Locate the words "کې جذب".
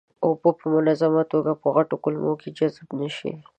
2.41-2.87